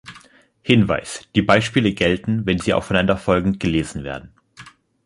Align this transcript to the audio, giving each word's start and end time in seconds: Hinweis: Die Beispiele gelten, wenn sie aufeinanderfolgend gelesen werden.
Hinweis: 0.63 1.27
Die 1.35 1.43
Beispiele 1.43 1.93
gelten, 1.93 2.47
wenn 2.47 2.57
sie 2.57 2.73
aufeinanderfolgend 2.73 3.59
gelesen 3.59 4.03
werden. 4.03 4.33